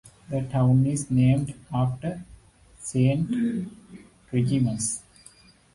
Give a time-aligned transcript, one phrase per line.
[0.31, 2.25] The town is named after
[2.79, 3.29] Saint
[4.33, 5.01] Remigius.